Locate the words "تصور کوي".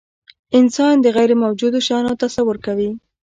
2.23-2.89